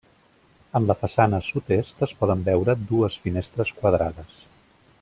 En 0.77 0.87
la 0.91 0.95
façana 1.01 1.41
sud-est 1.49 2.01
es 2.07 2.15
poden 2.21 2.41
veure 2.49 2.75
dues 2.93 3.19
finestres 3.27 3.77
quadrades. 3.83 4.41